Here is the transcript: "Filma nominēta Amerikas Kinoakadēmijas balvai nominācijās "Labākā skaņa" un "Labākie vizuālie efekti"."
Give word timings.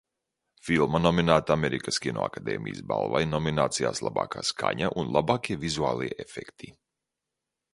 "Filma 0.67 0.99
nominēta 1.01 1.53
Amerikas 1.55 1.99
Kinoakadēmijas 2.05 2.81
balvai 2.93 3.21
nominācijās 3.35 4.01
"Labākā 4.09 4.43
skaņa" 4.53 4.91
un 5.03 5.13
"Labākie 5.19 5.59
vizuālie 5.67 6.11
efekti"." 6.25 6.73